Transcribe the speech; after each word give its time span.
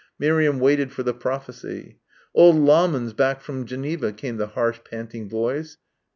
Miriam 0.17 0.57
waited 0.59 0.91
for 0.91 1.03
the 1.03 1.13
prophecy. 1.13 1.99
"Old 2.33 2.55
Lahmann's 2.55 3.13
back 3.13 3.39
from 3.39 3.67
Geneva," 3.67 4.11
came 4.11 4.37
the 4.37 4.47
harsh 4.47 4.79
panting 4.83 5.29
voice. 5.29 5.77